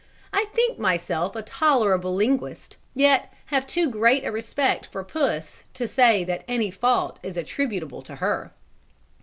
[0.33, 5.87] I think myself a tolerable linguist, yet have too great a respect for puss to
[5.87, 8.51] say that any fault is attributable to her.